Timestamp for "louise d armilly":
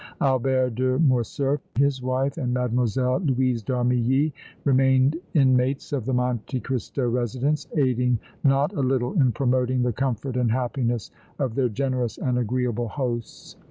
3.23-4.33